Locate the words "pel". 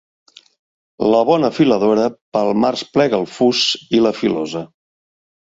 2.37-2.49